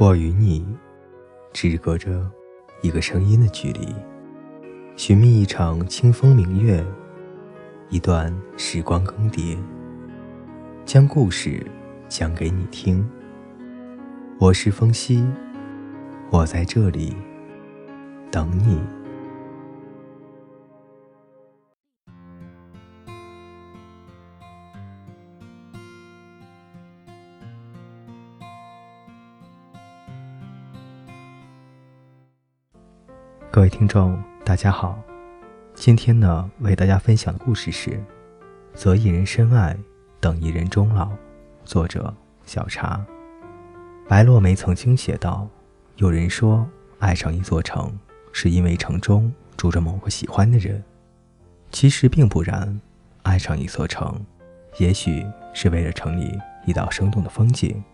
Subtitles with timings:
[0.00, 0.66] 我与你
[1.52, 2.26] 只隔着
[2.80, 3.94] 一个声音的距离，
[4.96, 6.82] 寻觅一场清风明月，
[7.90, 9.58] 一段时光更迭，
[10.86, 11.62] 将故事
[12.08, 13.06] 讲给你听。
[14.38, 15.22] 我是风夕，
[16.30, 17.14] 我在这里
[18.30, 18.80] 等你。
[33.60, 34.98] 各位听众，大家好。
[35.74, 37.90] 今天呢，为大家分享的故事是
[38.72, 39.76] 《择一人深爱，
[40.18, 41.08] 等一人终老》，
[41.62, 42.10] 作者
[42.46, 43.04] 小茶。
[44.08, 45.46] 白落梅曾经写道
[45.96, 46.66] ：“有人说，
[47.00, 47.92] 爱上一座城，
[48.32, 50.82] 是因为城中住着某个喜欢的人。
[51.70, 52.80] 其实并不然，
[53.24, 54.24] 爱上一座城，
[54.78, 55.22] 也许
[55.52, 56.32] 是为了城里
[56.64, 57.84] 一道生动的风景，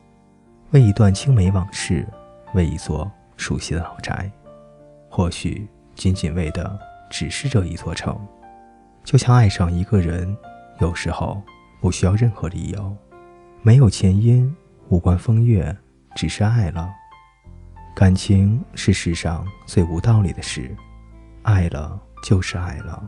[0.71, 2.07] 为一段青梅往事，
[2.55, 4.31] 为一座熟悉的老宅。”
[5.17, 6.79] 或许仅仅为的
[7.09, 8.15] 只是这一座城，
[9.03, 10.37] 就像爱上一个人，
[10.79, 11.43] 有时候
[11.81, 12.95] 不需要任何理由，
[13.63, 14.55] 没有前因，
[14.91, 15.75] 无关风月，
[16.15, 16.91] 只是爱了。
[17.95, 20.77] 感情是世上最无道理的事，
[21.45, 23.03] 爱了就是爱了。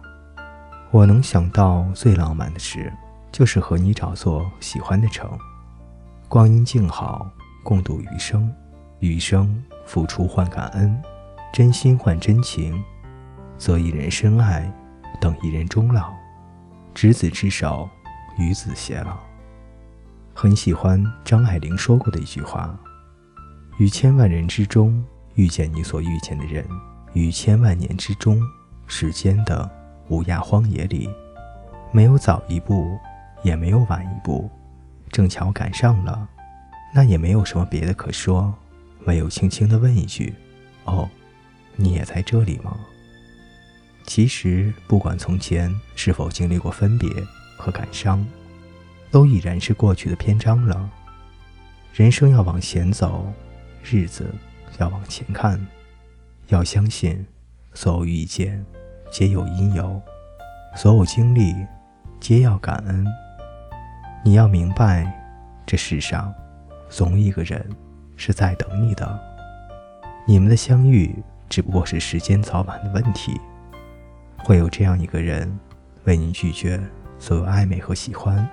[0.91, 2.91] 我能想到最浪漫的事，
[3.31, 5.31] 就是和你找座喜欢的城，
[6.27, 7.31] 光阴静好，
[7.63, 8.51] 共度余生，
[9.01, 10.99] 余生付出换感恩。
[11.53, 12.83] 真心换真情，
[13.57, 14.71] 择一人深爱，
[15.21, 16.13] 等一人终老。
[16.95, 17.89] 执子之手，
[18.39, 19.17] 与子偕老。
[20.35, 22.79] 很喜欢张爱玲说过的一句话
[23.79, 25.05] ：“于千万人之中
[25.35, 26.65] 遇见你所遇见的人，
[27.13, 28.41] 于千万年之中，
[28.87, 29.69] 时间的
[30.09, 31.09] 无涯荒野里，
[31.91, 32.97] 没有早一步，
[33.43, 34.49] 也没有晚一步，
[35.11, 36.29] 正巧赶上了，
[36.95, 38.55] 那也没有什么别的可说，
[39.07, 40.35] 唯有轻轻地问一句：
[40.85, 41.09] 哦。”
[41.81, 42.77] 你也在这里吗？
[44.05, 47.09] 其实，不管从前是否经历过分别
[47.57, 48.27] 和感伤，
[49.13, 50.91] 都已然是过去的篇章了。
[51.93, 53.33] 人生要往前走，
[53.85, 54.35] 日子
[54.79, 55.65] 要往前看，
[56.49, 57.25] 要相信，
[57.75, 58.65] 所有遇见
[59.13, 60.01] 皆有因由，
[60.75, 61.55] 所有经历
[62.19, 63.07] 皆要感恩。
[64.25, 65.07] 你要明白，
[65.65, 66.35] 这世上
[66.89, 67.65] 总有一个人
[68.17, 69.21] 是在等你的，
[70.27, 71.15] 你们的相遇。
[71.49, 73.41] 只不过是时间早晚的问题，
[74.45, 75.59] 会有这样一个人，
[76.05, 76.81] 为你拒绝
[77.19, 78.49] 所有暧昧和喜欢，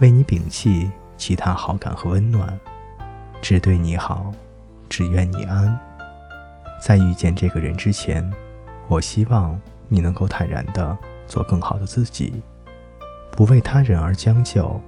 [0.00, 2.58] 为你摒弃其他好感和温暖，
[3.40, 4.32] 只对你好，
[4.88, 5.78] 只愿你安。
[6.80, 8.28] 在遇见这个人之前，
[8.88, 12.42] 我希望你能够坦然的做更好的自己，
[13.32, 14.80] 不为他人而将就，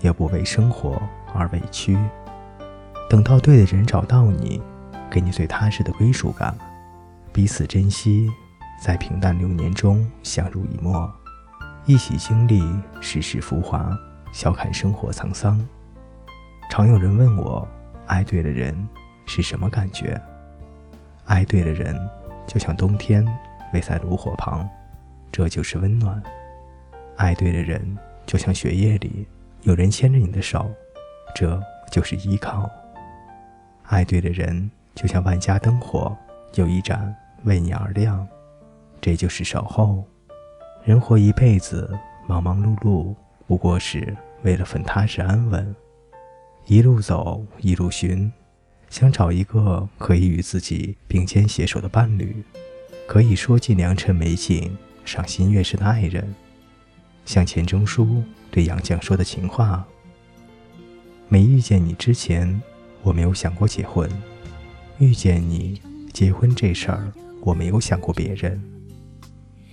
[0.00, 1.00] 也不为生活
[1.34, 1.98] 而委屈。
[3.08, 4.62] 等到对的人找到你。
[5.10, 6.56] 给你最踏实的归属感，
[7.32, 8.30] 彼此珍惜，
[8.80, 11.12] 在平淡流年中相濡以沫，
[11.84, 12.62] 一起经历
[13.00, 13.98] 世事浮华，
[14.32, 15.60] 笑看生活沧桑。
[16.70, 17.66] 常有人问我，
[18.06, 18.88] 爱对了人
[19.26, 20.20] 是什么感觉？
[21.24, 21.96] 爱对了人，
[22.46, 23.26] 就像冬天
[23.72, 24.68] 围在炉火旁，
[25.32, 26.22] 这就是温暖；
[27.16, 29.26] 爱对了人，就像雪夜里
[29.62, 30.70] 有人牵着你的手，
[31.34, 31.60] 这
[31.90, 32.70] 就是依靠；
[33.88, 34.70] 爱对了人。
[34.94, 36.16] 就像万家灯火，
[36.54, 37.14] 有一盏
[37.44, 38.26] 为你而亮，
[39.00, 40.04] 这就是守候。
[40.84, 41.90] 人活一辈子，
[42.26, 43.14] 忙忙碌碌，
[43.46, 45.74] 不过是为了份踏实安稳。
[46.66, 48.32] 一路走，一路寻，
[48.88, 52.44] 想找一个可以与自己并肩携手的伴侣，
[53.06, 56.34] 可以说尽良辰美景、赏心悦事的爱人，
[57.24, 59.84] 像钱钟书对杨绛说的情话
[61.28, 62.60] ：“没遇见你之前，
[63.02, 64.08] 我没有想过结婚。”
[65.00, 65.80] 遇见你，
[66.12, 68.62] 结婚这事儿我没有想过别人，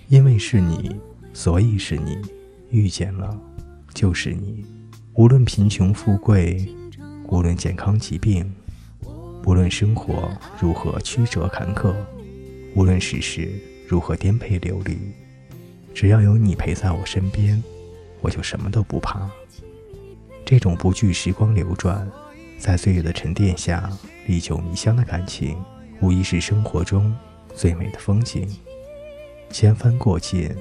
[0.08, 0.96] 因为是你，
[1.34, 2.18] 所以是你。
[2.70, 3.38] 遇见了，
[3.94, 4.66] 就是你。
[5.16, 6.66] 无论贫穷富贵，
[7.28, 8.50] 无论健康疾病，
[9.46, 10.32] 无论生活
[10.62, 11.94] 如何曲折坎坷，
[12.74, 13.52] 无论世事
[13.86, 14.98] 如何颠沛流离，
[15.94, 17.62] 只要有你陪在我身边，
[18.22, 19.30] 我就什么都不怕。
[20.46, 22.10] 这种不惧时光流转。
[22.58, 23.90] 在岁月的沉淀下，
[24.26, 25.64] 历久弥香的感情，
[26.02, 27.16] 无疑是生活中
[27.56, 28.50] 最美的风景。
[29.50, 30.54] 千帆过尽，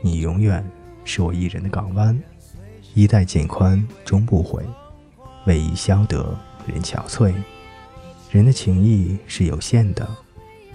[0.00, 0.64] 你永远
[1.04, 2.18] 是我一人的港湾。
[2.94, 4.62] 衣带渐宽终不悔，
[5.46, 7.32] 为伊消得人憔悴。
[8.30, 10.08] 人的情谊是有限的，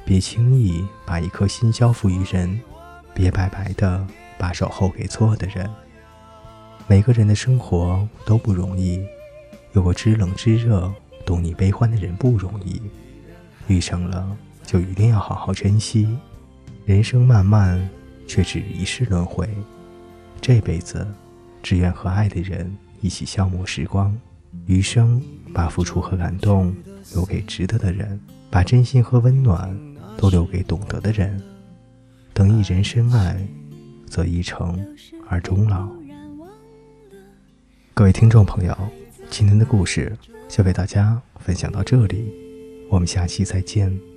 [0.05, 2.59] 别轻易把一颗心交付于人，
[3.13, 4.05] 别白白的
[4.37, 5.69] 把守候给错的人。
[6.87, 9.03] 每个人的生活都不容易。
[9.73, 10.91] 有过知冷知热，
[11.25, 12.81] 懂你悲欢的人不容易，
[13.67, 16.17] 遇上了就一定要好好珍惜。
[16.85, 17.87] 人生漫漫，
[18.27, 19.47] 却只一世轮回，
[20.41, 21.05] 这辈子
[21.61, 24.17] 只愿和爱的人一起消磨时光，
[24.65, 25.21] 余生
[25.53, 26.73] 把付出和感动
[27.13, 28.19] 留给值得的人，
[28.49, 29.77] 把真心和温暖
[30.17, 31.41] 都留给懂得的人。
[32.33, 33.45] 等一人深爱，
[34.07, 34.79] 则一程
[35.27, 35.89] 而终老。
[37.93, 38.77] 各位听众朋友，
[39.29, 42.31] 今天的故事就为大家分享到这里，
[42.89, 44.16] 我们下期再见。